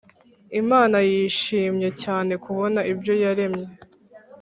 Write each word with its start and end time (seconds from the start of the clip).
imana 0.61 0.97
yishimye 1.09 1.89
cyane 2.03 2.33
kubona 2.43 2.79
ibyo 2.91 3.13
yaremye; 3.23 3.67